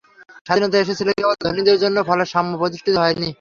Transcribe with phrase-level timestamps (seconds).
[0.45, 3.27] স্বাধীনতা এসেছিল কেবল ধনীদের জন্য, ফলে সাম্য প্রতিষ্ঠিত হয়নি।